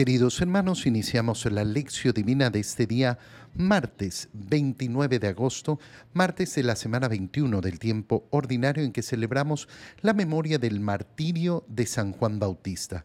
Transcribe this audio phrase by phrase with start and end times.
[0.00, 3.18] Queridos hermanos, iniciamos la lección divina de este día,
[3.54, 5.78] martes 29 de agosto,
[6.14, 9.68] martes de la semana 21 del tiempo ordinario en que celebramos
[10.00, 13.04] la memoria del martirio de San Juan Bautista.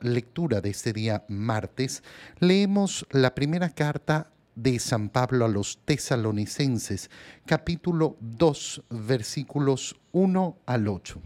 [0.00, 2.02] lectura de este día martes,
[2.38, 7.10] leemos la primera carta de San Pablo a los tesalonicenses,
[7.46, 11.20] capítulo 2, versículos 1 al 8.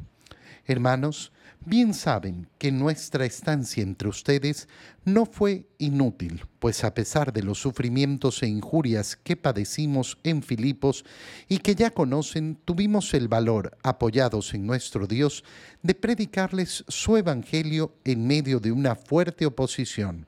[0.67, 1.33] Hermanos,
[1.67, 4.69] bien saben que nuestra estancia entre ustedes
[5.05, 11.05] no fue inútil, pues a pesar de los sufrimientos e injurias que padecimos en Filipos
[11.49, 15.45] y que ya conocen, tuvimos el valor, apoyados en nuestro Dios,
[15.83, 20.27] de predicarles su evangelio en medio de una fuerte oposición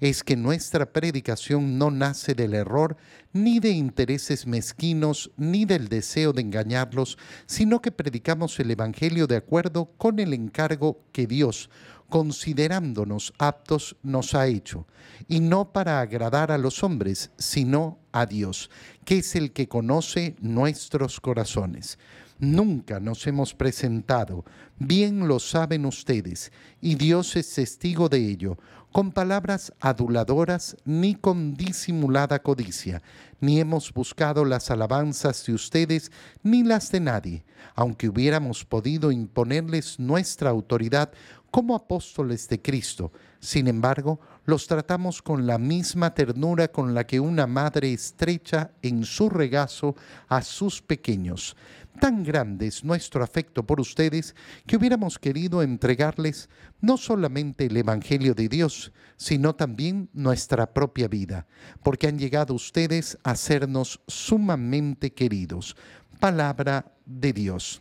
[0.00, 2.96] es que nuestra predicación no nace del error,
[3.32, 9.36] ni de intereses mezquinos, ni del deseo de engañarlos, sino que predicamos el Evangelio de
[9.36, 11.70] acuerdo con el encargo que Dios,
[12.08, 14.86] considerándonos aptos, nos ha hecho,
[15.28, 18.70] y no para agradar a los hombres, sino a Dios,
[19.04, 21.98] que es el que conoce nuestros corazones.
[22.38, 24.44] Nunca nos hemos presentado,
[24.78, 28.58] bien lo saben ustedes, y Dios es testigo de ello,
[28.96, 33.02] con palabras aduladoras ni con disimulada codicia,
[33.40, 36.10] ni hemos buscado las alabanzas de ustedes
[36.42, 41.12] ni las de nadie, aunque hubiéramos podido imponerles nuestra autoridad
[41.50, 43.12] como apóstoles de Cristo.
[43.38, 49.04] Sin embargo, los tratamos con la misma ternura con la que una madre estrecha en
[49.04, 49.94] su regazo
[50.26, 51.54] a sus pequeños.
[52.00, 54.34] Tan grande es nuestro afecto por ustedes
[54.66, 56.48] que hubiéramos querido entregarles
[56.80, 61.46] no solamente el Evangelio de Dios, sino también nuestra propia vida,
[61.82, 65.76] porque han llegado ustedes a sernos sumamente queridos.
[66.20, 67.80] Palabra de Dios.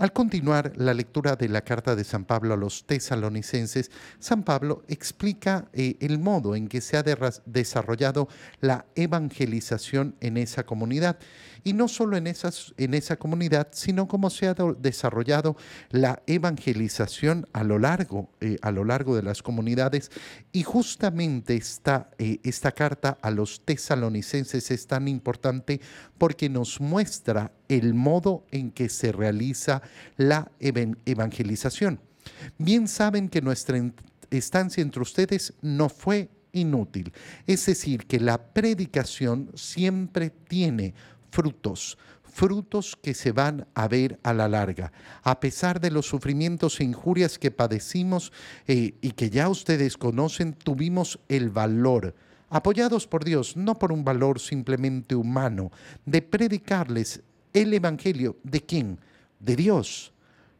[0.00, 4.82] Al continuar la lectura de la carta de San Pablo a los tesalonicenses, San Pablo
[4.88, 7.04] explica eh, el modo en que se ha
[7.44, 8.26] desarrollado
[8.62, 11.18] la evangelización en esa comunidad.
[11.64, 15.58] Y no solo en, en esa comunidad, sino cómo se ha desarrollado
[15.90, 20.10] la evangelización a lo largo, eh, a lo largo de las comunidades.
[20.50, 25.78] Y justamente esta, eh, esta carta a los tesalonicenses es tan importante
[26.16, 29.80] porque nos muestra el modo en que se realiza
[30.16, 32.00] la evangelización.
[32.58, 33.80] Bien saben que nuestra
[34.30, 37.12] estancia entre ustedes no fue inútil.
[37.46, 40.94] Es decir, que la predicación siempre tiene
[41.30, 44.92] frutos, frutos que se van a ver a la larga.
[45.22, 48.32] A pesar de los sufrimientos e injurias que padecimos
[48.66, 52.16] eh, y que ya ustedes conocen, tuvimos el valor
[52.50, 55.70] apoyados por Dios, no por un valor simplemente humano,
[56.04, 57.22] de predicarles
[57.52, 58.36] el Evangelio.
[58.42, 58.98] ¿De quién?
[59.38, 60.12] De Dios.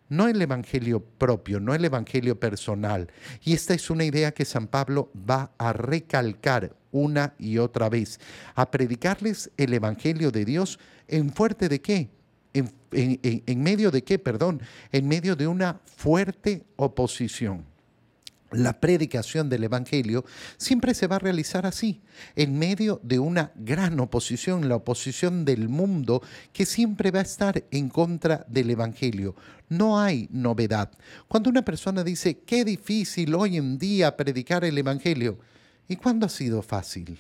[0.09, 3.09] No el Evangelio propio, no el Evangelio personal.
[3.45, 8.19] Y esta es una idea que San Pablo va a recalcar una y otra vez,
[8.57, 12.11] a predicarles el Evangelio de Dios en fuerte de qué?
[12.53, 17.70] En, en medio de qué, perdón, en medio de una fuerte oposición
[18.53, 20.25] la predicación del Evangelio
[20.57, 22.03] siempre se va a realizar así,
[22.37, 26.23] en medio de una gran oposición, la oposición del mundo
[26.53, 29.35] que siempre va a estar en contra del Evangelio.
[29.69, 30.91] No hay novedad.
[31.29, 35.39] Cuando una persona dice, qué difícil hoy en día predicar el Evangelio,
[35.89, 37.19] ¿y cuándo ha sido fácil?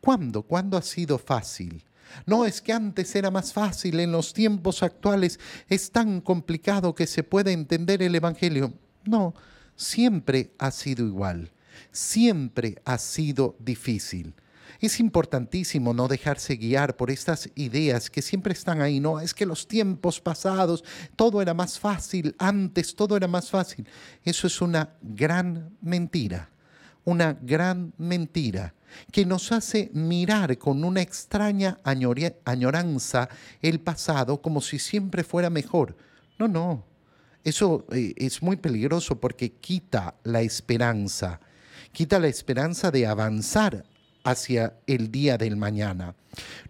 [0.00, 0.42] ¿Cuándo?
[0.42, 1.84] ¿Cuándo ha sido fácil?
[2.26, 7.06] No es que antes era más fácil, en los tiempos actuales es tan complicado que
[7.06, 8.72] se pueda entender el Evangelio.
[9.04, 9.34] No,
[9.76, 11.50] siempre ha sido igual,
[11.90, 14.34] siempre ha sido difícil.
[14.80, 19.46] Es importantísimo no dejarse guiar por estas ideas que siempre están ahí, no, es que
[19.46, 20.82] los tiempos pasados
[21.14, 23.86] todo era más fácil, antes todo era más fácil.
[24.24, 26.50] Eso es una gran mentira,
[27.04, 28.74] una gran mentira
[29.10, 31.78] que nos hace mirar con una extraña
[32.44, 33.28] añoranza
[33.60, 35.96] el pasado como si siempre fuera mejor.
[36.38, 36.84] No, no,
[37.44, 41.40] eso eh, es muy peligroso porque quita la esperanza,
[41.92, 43.84] quita la esperanza de avanzar
[44.24, 46.14] hacia el día del mañana.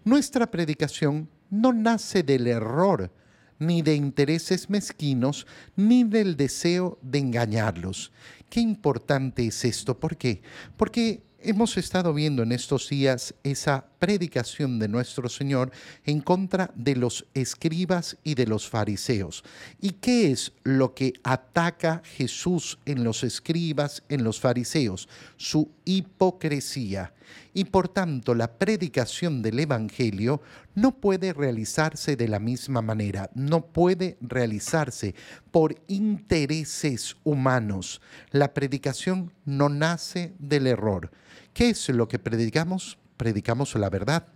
[0.03, 3.11] Nuestra predicación no nace del error,
[3.59, 8.11] ni de intereses mezquinos, ni del deseo de engañarlos.
[8.49, 9.99] Qué importante es esto.
[9.99, 10.41] ¿Por qué?
[10.75, 15.71] Porque hemos estado viendo en estos días esa predicación de nuestro Señor
[16.05, 19.43] en contra de los escribas y de los fariseos.
[19.81, 25.09] ¿Y qué es lo que ataca Jesús en los escribas, en los fariseos?
[25.37, 27.13] Su hipocresía.
[27.53, 30.41] Y por tanto la predicación del Evangelio
[30.75, 35.13] no puede realizarse de la misma manera, no puede realizarse
[35.51, 38.01] por intereses humanos.
[38.31, 41.11] La predicación no nace del error.
[41.53, 42.97] ¿Qué es lo que predicamos?
[43.17, 44.32] predicamos la verdad.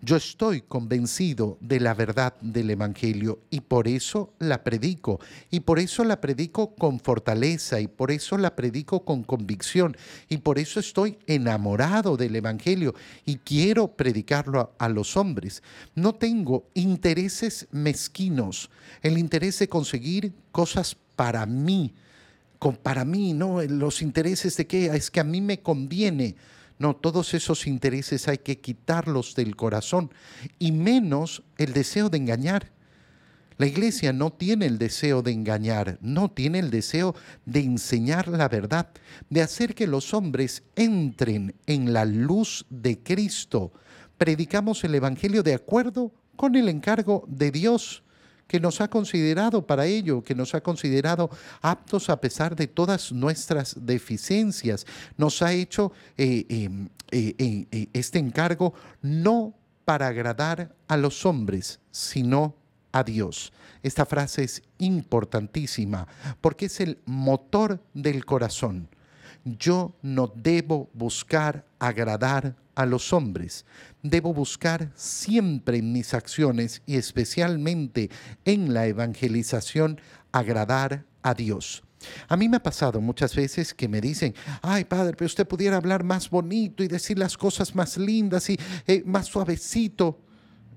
[0.00, 5.20] Yo estoy convencido de la verdad del Evangelio y por eso la predico.
[5.50, 9.96] Y por eso la predico con fortaleza y por eso la predico con convicción.
[10.28, 12.94] Y por eso estoy enamorado del Evangelio
[13.24, 15.62] y quiero predicarlo a, los hombres.
[15.94, 18.70] No tengo intereses mezquinos,
[19.02, 21.94] el interés de conseguir cosas para mí.
[22.82, 23.60] Para mí, ¿no?
[23.62, 26.34] Los intereses de qué es que a mí me conviene
[26.78, 30.10] no, todos esos intereses hay que quitarlos del corazón
[30.58, 32.72] y menos el deseo de engañar.
[33.56, 37.14] La iglesia no tiene el deseo de engañar, no tiene el deseo
[37.46, 38.88] de enseñar la verdad,
[39.30, 43.72] de hacer que los hombres entren en la luz de Cristo.
[44.18, 48.03] Predicamos el Evangelio de acuerdo con el encargo de Dios
[48.46, 51.30] que nos ha considerado para ello, que nos ha considerado
[51.62, 54.86] aptos a pesar de todas nuestras deficiencias.
[55.16, 59.54] Nos ha hecho eh, em, eh, eh, este encargo no
[59.84, 62.54] para agradar a los hombres, sino
[62.92, 63.52] a Dios.
[63.82, 66.06] Esta frase es importantísima
[66.40, 68.88] porque es el motor del corazón.
[69.44, 73.64] Yo no debo buscar agradar a los hombres.
[74.02, 78.10] Debo buscar siempre en mis acciones y especialmente
[78.44, 80.00] en la evangelización
[80.32, 81.82] agradar a Dios.
[82.28, 85.76] A mí me ha pasado muchas veces que me dicen, ay padre, pero usted pudiera
[85.76, 90.20] hablar más bonito y decir las cosas más lindas y eh, más suavecito.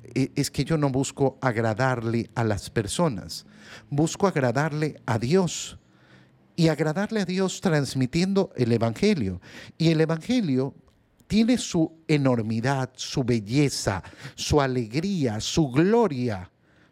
[0.04, 3.46] E, es que yo no busco agradarle a las personas,
[3.90, 5.78] busco agradarle a Dios
[6.56, 9.42] y agradarle a Dios transmitiendo el Evangelio.
[9.78, 10.74] Y el Evangelio
[11.28, 14.02] tiene su enormidad, su belleza,
[14.36, 16.50] su alegría, su gloria,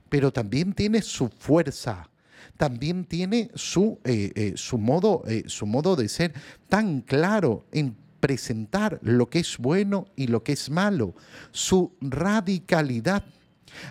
[0.09, 2.09] pero también tiene su fuerza,
[2.57, 6.33] también tiene su, eh, eh, su, modo, eh, su modo de ser
[6.67, 11.15] tan claro en presentar lo que es bueno y lo que es malo,
[11.51, 13.23] su radicalidad.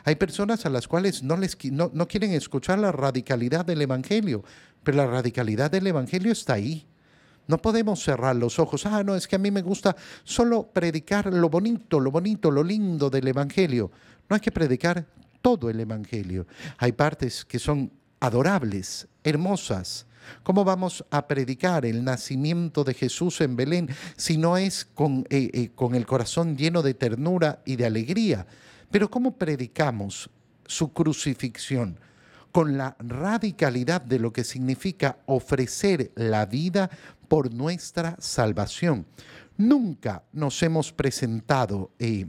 [0.04, 4.44] Hay personas a las cuales no, les, no, no quieren escuchar la radicalidad del Evangelio,
[4.82, 6.86] pero la radicalidad del Evangelio está ahí
[7.46, 8.86] no podemos cerrar los ojos.
[8.86, 12.62] Ah, no, es que a mí me gusta solo predicar lo bonito, lo bonito, lo
[12.62, 13.90] lindo del Evangelio.
[14.28, 15.06] No hay que predicar
[15.42, 16.46] todo el Evangelio.
[16.78, 20.06] Hay partes que son adorables, hermosas.
[20.42, 25.50] ¿Cómo vamos a predicar el nacimiento de Jesús en Belén si no es con, eh,
[25.52, 28.46] eh, con el corazón lleno de ternura y de alegría?
[28.90, 30.30] Pero ¿cómo predicamos
[30.64, 31.98] su crucifixión?
[32.54, 36.88] Con la radicalidad de lo que significa ofrecer la vida
[37.26, 39.06] por nuestra salvación.
[39.56, 42.26] Nunca nos hemos presentado, eh,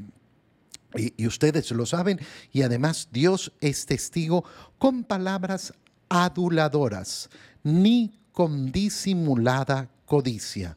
[0.96, 2.20] y ustedes lo saben,
[2.52, 4.44] y además Dios es testigo,
[4.80, 5.74] con palabras
[6.10, 7.30] aduladoras,
[7.62, 10.76] ni con disimulada codicia.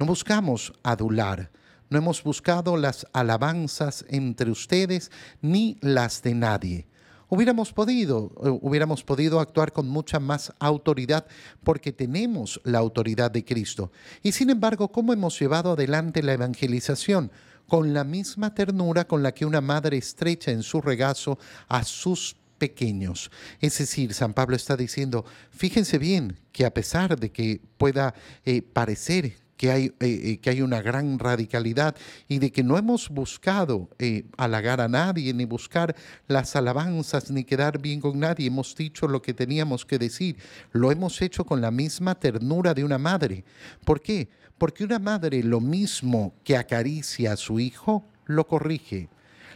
[0.00, 1.52] No buscamos adular,
[1.88, 6.88] no hemos buscado las alabanzas entre ustedes ni las de nadie
[7.28, 11.26] hubiéramos podido, eh, hubiéramos podido actuar con mucha más autoridad
[11.62, 13.90] porque tenemos la autoridad de Cristo.
[14.22, 17.30] Y sin embargo, ¿cómo hemos llevado adelante la evangelización?
[17.66, 22.36] Con la misma ternura con la que una madre estrecha en su regazo a sus
[22.56, 23.30] pequeños.
[23.60, 28.62] Es decir, San Pablo está diciendo, fíjense bien que a pesar de que pueda eh,
[28.62, 31.94] parecer que hay, eh, eh, que hay una gran radicalidad
[32.28, 35.94] y de que no hemos buscado eh, halagar a nadie, ni buscar
[36.28, 38.46] las alabanzas, ni quedar bien con nadie.
[38.46, 40.36] Hemos dicho lo que teníamos que decir.
[40.72, 43.44] Lo hemos hecho con la misma ternura de una madre.
[43.84, 44.28] ¿Por qué?
[44.56, 49.08] Porque una madre lo mismo que acaricia a su hijo, lo corrige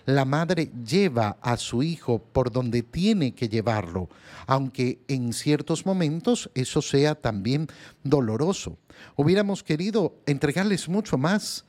[0.06, 4.08] la madre lleva a su hijo por donde tiene que llevarlo,
[4.46, 7.68] aunque en ciertos momentos eso sea también
[8.02, 8.78] doloroso.
[9.16, 11.64] Hubiéramos querido entregarles mucho más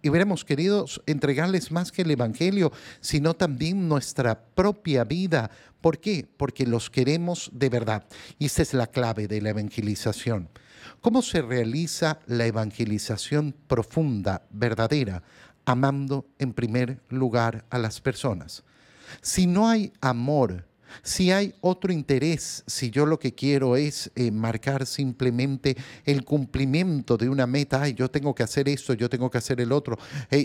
[0.00, 5.50] y hubiéramos querido entregarles más que el Evangelio, sino también nuestra propia vida.
[5.80, 6.26] ¿Por qué?
[6.36, 8.06] Porque los queremos de verdad.
[8.38, 10.48] Y esta es la clave de la evangelización.
[11.00, 15.22] ¿Cómo se realiza la evangelización profunda, verdadera?
[15.68, 18.64] Amando en primer lugar a las personas.
[19.20, 20.64] Si no hay amor,
[21.02, 27.18] si hay otro interés, si yo lo que quiero es eh, marcar simplemente el cumplimiento
[27.18, 29.98] de una meta, ay, yo tengo que hacer esto, yo tengo que hacer el otro,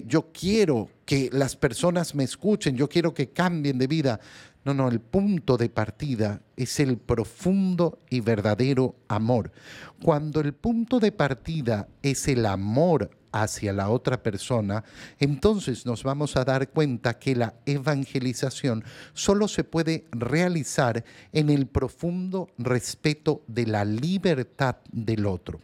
[0.08, 4.20] yo quiero que las personas me escuchen, yo quiero que cambien de vida.
[4.66, 9.54] No, no, el punto de partida es el profundo y verdadero amor.
[10.02, 14.86] Cuando el punto de partida es el amor hacia la otra persona,
[15.20, 21.66] entonces nos vamos a dar cuenta que la evangelización solo se puede realizar en el
[21.66, 25.60] profundo respeto de la libertad del otro.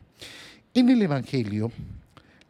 [0.74, 1.72] En el Evangelio,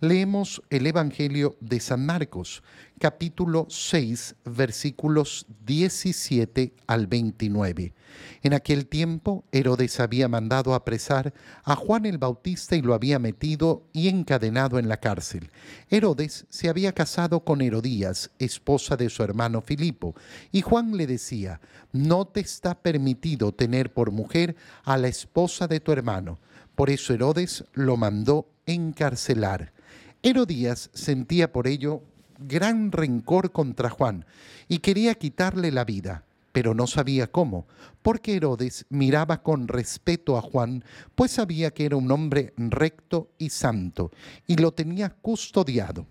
[0.02, 2.64] leemos el Evangelio de San Marcos,
[3.00, 7.94] capítulo 6, versículos 17 al 29.
[8.42, 13.84] En aquel tiempo, Herodes había mandado apresar a Juan el Bautista y lo había metido
[13.92, 15.52] y encadenado en la cárcel.
[15.90, 20.16] Herodes se había casado con Herodías, esposa de su hermano Filipo,
[20.52, 21.60] y Juan le decía,
[21.92, 26.40] no te está permitido tener por mujer a la esposa de tu hermano.
[26.76, 29.74] Por eso Herodes lo mandó encarcelar.
[30.22, 32.04] Herodías sentía por ello
[32.40, 34.26] gran rencor contra Juan
[34.68, 37.68] y quería quitarle la vida, pero no sabía cómo,
[38.02, 40.84] porque Herodes miraba con respeto a Juan,
[41.16, 44.12] pues sabía que era un hombre recto y santo,
[44.46, 46.06] y lo tenía custodiado.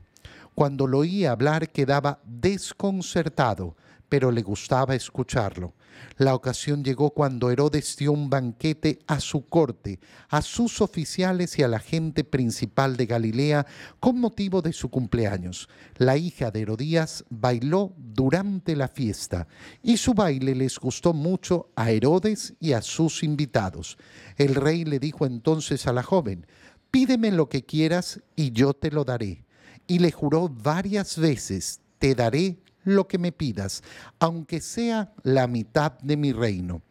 [0.55, 3.77] Cuando lo oía hablar quedaba desconcertado,
[4.09, 5.75] pero le gustaba escucharlo.
[6.17, 11.63] La ocasión llegó cuando Herodes dio un banquete a su corte, a sus oficiales y
[11.63, 13.67] a la gente principal de Galilea
[14.01, 15.69] con motivo de su cumpleaños.
[15.97, 19.47] La hija de Herodías bailó durante la fiesta
[19.83, 23.99] y su baile les gustó mucho a Herodes y a sus invitados.
[24.37, 26.47] El rey le dijo entonces a la joven,
[26.91, 29.45] pídeme lo que quieras y yo te lo daré.
[29.87, 33.83] Y le juró varias veces, te daré lo que me pidas,
[34.19, 36.83] aunque sea la mitad de mi reino.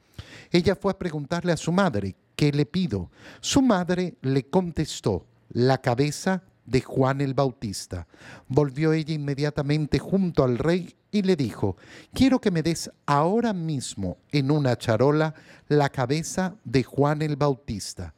[0.51, 3.09] Ella fue a preguntarle a su madre, ¿qué le pido?
[3.41, 8.07] Su madre le contestó, la cabeza de Juan el Bautista.
[8.47, 11.77] Volvió ella inmediatamente junto al rey y le dijo,
[12.13, 15.33] quiero que me des ahora mismo en una charola
[15.67, 18.13] la cabeza de Juan el Bautista.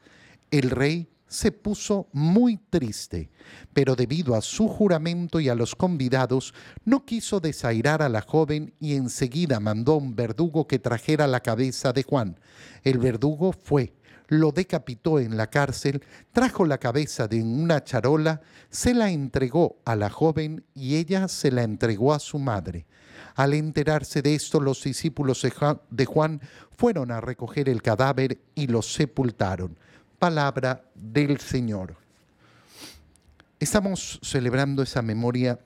[0.51, 3.29] El rey se puso muy triste,
[3.71, 8.73] pero debido a su juramento y a los convidados, no quiso desairar a la joven
[8.79, 12.39] y enseguida mandó a un verdugo que trajera la cabeza de Juan.
[12.83, 13.93] El verdugo fue,
[14.27, 19.95] lo decapitó en la cárcel, trajo la cabeza de una charola, se la entregó a
[19.95, 22.87] la joven y ella se la entregó a su madre.
[23.35, 25.45] Al enterarse de esto, los discípulos
[25.89, 26.41] de Juan
[26.75, 29.77] fueron a recoger el cadáver y lo sepultaron
[30.19, 31.95] palabra del Señor.
[33.59, 35.59] Estamos celebrando esa memoria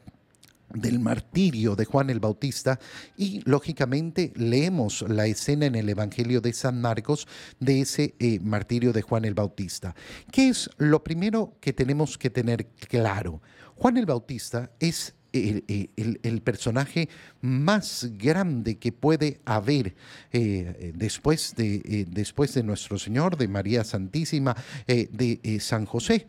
[0.73, 2.79] del martirio de Juan el Bautista
[3.17, 7.27] y lógicamente leemos la escena en el Evangelio de San Marcos
[7.59, 9.95] de ese eh, martirio de Juan el Bautista.
[10.31, 13.41] ¿Qué es lo primero que tenemos que tener claro?
[13.75, 17.09] Juan el Bautista es el, personaje
[17.41, 19.95] más grande que puede haber
[20.31, 24.55] eh, después, de, eh, después de nuestro Señor, de María Santísima,
[24.87, 26.27] eh, de San José.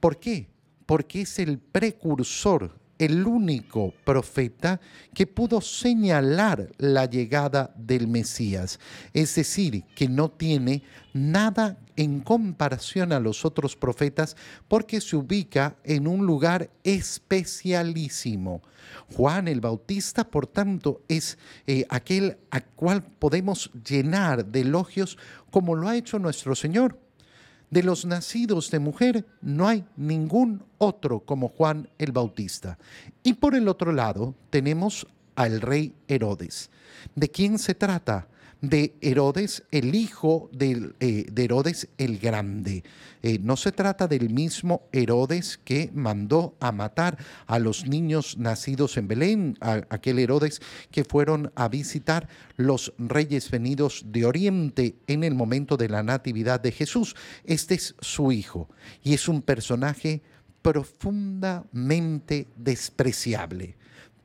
[0.00, 0.46] ¿Por qué?
[0.86, 4.80] Porque es el precursor el único profeta
[5.14, 8.78] que pudo señalar la llegada del Mesías,
[9.12, 14.36] es decir, que no tiene nada en comparación a los otros profetas
[14.68, 18.62] porque se ubica en un lugar especialísimo.
[19.14, 25.18] Juan el Bautista, por tanto, es eh, aquel a cual podemos llenar de elogios
[25.50, 27.07] como lo ha hecho nuestro Señor
[27.70, 32.78] de los nacidos de mujer no hay ningún otro como Juan el Bautista.
[33.22, 36.70] Y por el otro lado tenemos al rey Herodes.
[37.14, 38.26] ¿De quién se trata?
[38.60, 42.82] De Herodes, el hijo eh, de, Herodes el Grande.
[43.22, 48.96] Eh, no se trata del mismo Herodes que mandó a matar a los niños nacidos
[48.96, 50.60] en Belén, aquel Herodes
[50.90, 56.60] que fueron a visitar los reyes venidos de Oriente en el momento de la natividad
[56.60, 57.14] de Jesús.
[57.44, 58.68] Este es su hijo
[59.02, 60.22] y es un personaje
[60.62, 63.76] profundamente despreciable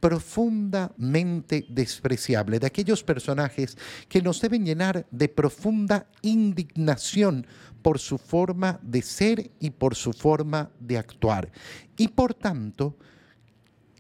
[0.03, 3.77] profundamente despreciable, de aquellos personajes
[4.10, 7.48] que nos deben llenar de profunda indignación
[7.81, 11.50] por su forma de ser y por su forma de actuar.
[11.95, 12.98] Y por tanto,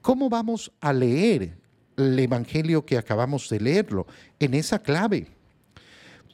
[0.01, 1.55] ¿cómo vamos a leer
[1.95, 4.05] el Evangelio que acabamos de leerlo?
[4.41, 5.29] En esa clave.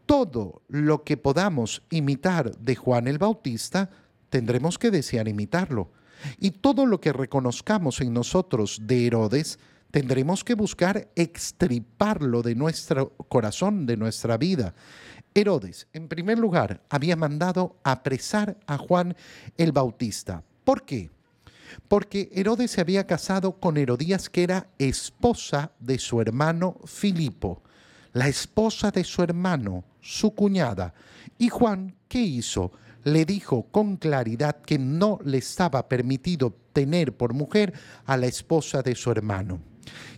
[0.07, 3.91] Todo lo que podamos imitar de Juan el Bautista,
[4.31, 5.91] tendremos que desear imitarlo
[6.39, 9.59] y todo lo que reconozcamos en nosotros de Herodes,
[9.91, 14.73] tendremos que buscar extriparlo de nuestro corazón, de nuestra vida.
[15.33, 19.15] Herodes, en primer lugar, había mandado apresar a Juan
[19.57, 20.43] el Bautista.
[20.63, 21.09] ¿Por qué?
[21.87, 27.61] Porque Herodes se había casado con Herodías, que era esposa de su hermano Filipo,
[28.13, 30.93] la esposa de su hermano, su cuñada.
[31.37, 32.71] Y Juan, ¿qué hizo?
[33.03, 37.73] Le dijo con claridad que no le estaba permitido tener por mujer
[38.05, 39.59] a la esposa de su hermano.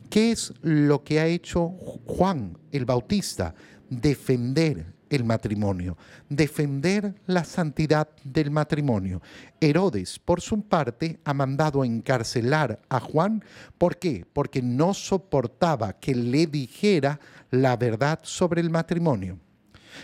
[0.09, 1.69] ¿Qué es lo que ha hecho
[2.05, 3.55] Juan el Bautista?
[3.89, 5.97] Defender el matrimonio,
[6.29, 9.21] defender la santidad del matrimonio.
[9.59, 13.43] Herodes, por su parte, ha mandado encarcelar a Juan.
[13.77, 14.25] ¿Por qué?
[14.31, 17.19] Porque no soportaba que le dijera
[17.51, 19.37] la verdad sobre el matrimonio.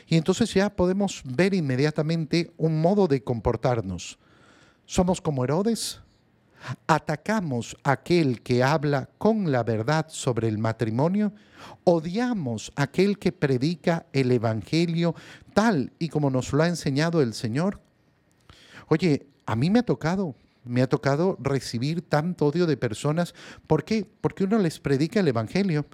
[0.08, 4.17] Y entonces ya podemos ver inmediatamente un modo de comportarnos.
[4.86, 6.01] ¿Somos como Herodes?
[6.88, 11.34] atacamos a aquel que habla con la verdad sobre el matrimonio,
[11.84, 15.15] odiamos a aquel que predica el Evangelio
[15.53, 17.79] tal y como nos lo ha enseñado el Señor.
[18.88, 23.34] Oye, a mí me ha tocado, me ha tocado recibir tanto odio de personas.
[23.65, 24.06] ¿Por qué?
[24.22, 25.86] Porque uno les predica el Evangelio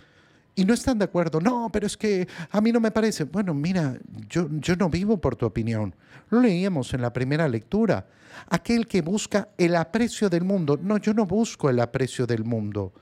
[0.55, 1.39] y no están de acuerdo.
[1.39, 3.23] No, pero es que a mí no me parece.
[3.23, 3.97] Bueno, mira,
[4.29, 5.95] yo, yo no vivo por tu opinión.
[6.29, 8.07] Lo leíamos en la primera lectura.
[8.49, 10.77] Aquel que busca el aprecio del mundo.
[10.81, 12.93] No, yo no busco el aprecio del mundo.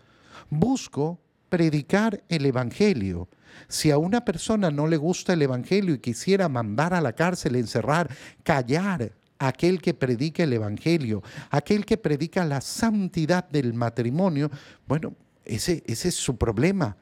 [0.50, 3.27] Busco predicar el Evangelio.
[3.67, 7.58] Si a una persona no le gusta el Evangelio y quisiera mandar a la cárcel,
[7.58, 8.10] encerrar,
[8.43, 14.50] callar, aquel que predica el Evangelio, aquel que predica la santidad del matrimonio,
[14.88, 16.96] bueno, ese, ese es su problema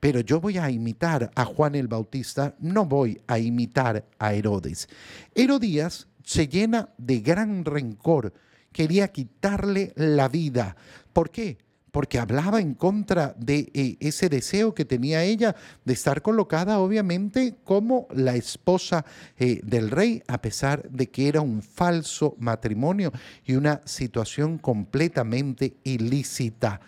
[0.00, 4.88] pero yo voy a imitar a Juan el Bautista, no voy a imitar a Herodes.
[5.34, 8.32] Herodías se llena de gran rencor,
[8.72, 10.74] quería quitarle la vida.
[11.12, 11.58] ¿Por qué?
[11.90, 17.56] Porque hablaba en contra de eh, ese deseo que tenía ella de estar colocada obviamente
[17.64, 19.04] como la esposa
[19.38, 23.12] eh, del rey, a pesar de que era un falso matrimonio
[23.44, 26.80] y una situación completamente ilícita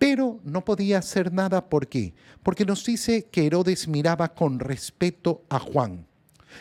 [0.00, 1.68] pero no podía hacer nada.
[1.68, 2.14] ¿Por qué?
[2.42, 6.06] Porque nos dice que Herodes miraba con respeto a Juan.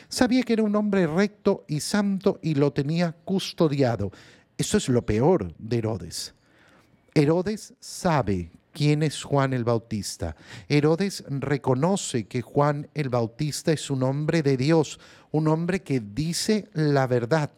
[0.09, 4.11] Sabía que era un hombre recto y santo y lo tenía custodiado.
[4.57, 6.33] Eso es lo peor de Herodes.
[7.15, 10.35] Herodes sabe quién es Juan el Bautista.
[10.67, 14.99] Herodes reconoce que Juan el Bautista es un hombre de Dios,
[15.31, 17.51] un hombre que dice la verdad,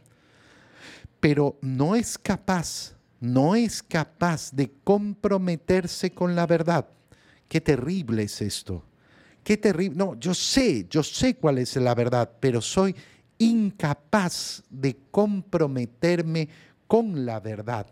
[1.19, 6.87] pero no es capaz no es capaz de comprometerse con la verdad.
[7.47, 8.83] Qué terrible es esto.
[9.43, 9.95] Qué terrible.
[9.95, 12.95] No, yo sé, yo sé cuál es la verdad, pero soy
[13.37, 16.49] incapaz de comprometerme
[16.87, 17.85] con la verdad.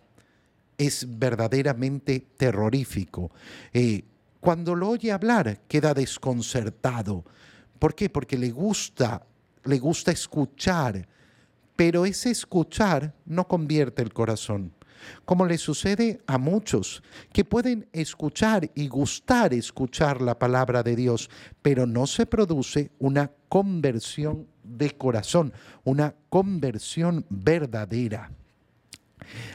[0.75, 3.29] Es verdaderamente terrorífico.
[3.71, 4.03] Eh,
[4.39, 7.23] cuando lo oye hablar, queda desconcertado.
[7.77, 8.09] ¿Por qué?
[8.09, 9.27] Porque le gusta,
[9.65, 11.07] le gusta escuchar,
[11.75, 14.73] pero ese escuchar no convierte el corazón
[15.25, 21.29] como le sucede a muchos que pueden escuchar y gustar escuchar la palabra de Dios,
[21.61, 28.31] pero no se produce una conversión de corazón, una conversión verdadera.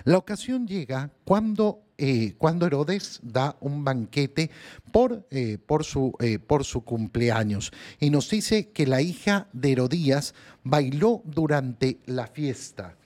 [0.04, 4.50] La ocasión llega cuando, eh, cuando Herodes da un banquete
[4.92, 9.72] por, eh, por, su, eh, por su cumpleaños y nos dice que la hija de
[9.72, 12.96] Herodías bailó durante la fiesta.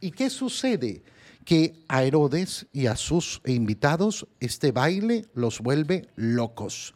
[0.00, 1.02] ¿Y qué sucede?
[1.44, 6.94] Que a Herodes y a sus invitados este baile los vuelve locos.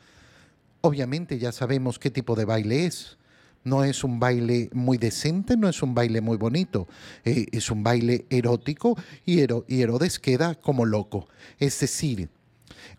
[0.81, 3.19] Obviamente ya sabemos qué tipo de baile es.
[3.65, 6.87] No es un baile muy decente, no es un baile muy bonito,
[7.25, 11.29] eh, es un baile erótico y, y Herodes queda como loco.
[11.59, 12.29] Es decir,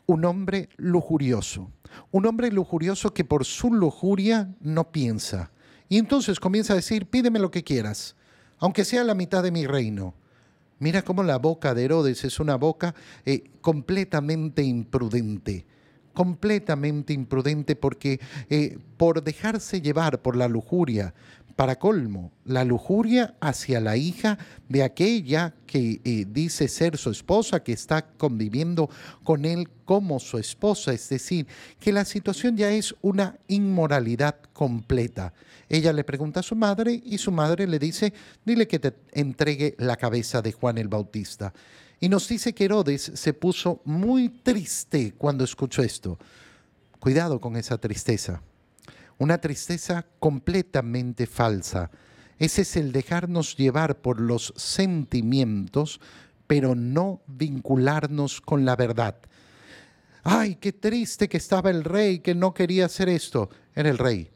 [0.08, 1.70] un hombre lujurioso,
[2.12, 5.52] un hombre lujurioso que por su lujuria no piensa.
[5.88, 8.16] Y entonces comienza a decir, pídeme lo que quieras,
[8.58, 10.16] aunque sea la mitad de mi reino.
[10.80, 12.94] Mira cómo la boca de Herodes es una boca
[13.26, 15.66] eh, completamente imprudente,
[16.14, 21.14] completamente imprudente porque eh, por dejarse llevar por la lujuria,
[21.56, 24.38] para colmo, la lujuria hacia la hija
[24.68, 28.90] de aquella que eh, dice ser su esposa, que está conviviendo
[29.24, 31.48] con él como su esposa, es decir,
[31.80, 35.34] que la situación ya es una inmoralidad completa.
[35.70, 38.14] Ella le pregunta a su madre y su madre le dice,
[38.44, 41.54] dile que te entregue la cabeza de Juan el Bautista.
[42.02, 46.20] Y nos dice que Herodes se puso muy triste cuando escuchó esto.
[47.00, 48.42] Cuidado con esa tristeza
[49.18, 51.90] una tristeza completamente falsa.
[52.38, 56.02] Ese es el dejarnos llevar por los sentimientos,
[56.48, 59.16] pero no vincularnos con la verdad.
[60.28, 63.50] ay, qué triste que estaba el rey, que no quería hacer esto.
[63.76, 64.32] Era el rey.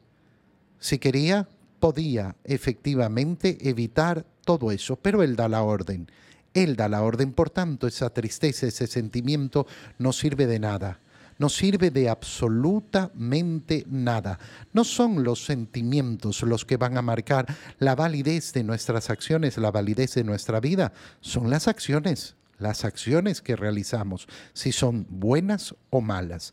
[0.78, 1.48] Si quería,
[1.80, 6.08] podía efectivamente evitar todo eso, pero él da la orden.
[6.54, 9.66] Él da la orden, por tanto, esa tristeza, ese sentimiento
[9.98, 11.00] no sirve de nada
[11.40, 14.38] no sirve de absolutamente nada.
[14.74, 17.46] No son los sentimientos los que van a marcar
[17.78, 23.40] la validez de nuestras acciones, la validez de nuestra vida, son las acciones las acciones
[23.40, 26.52] que realizamos, si son buenas o malas.